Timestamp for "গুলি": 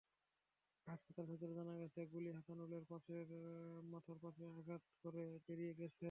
2.13-2.29